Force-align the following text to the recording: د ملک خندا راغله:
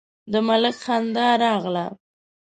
د 0.31 0.33
ملک 0.47 0.75
خندا 0.85 1.27
راغله: 1.43 1.85